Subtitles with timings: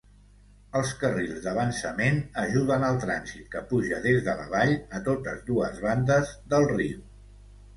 [0.77, 5.83] Els carrils d'avançament ajuden el trànsit que puja des de la vall a totes dues
[5.85, 7.07] bandes del riu.